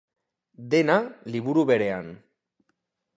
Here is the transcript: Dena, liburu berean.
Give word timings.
Dena, 0.73 0.95
liburu 1.35 1.67
berean. 1.73 2.09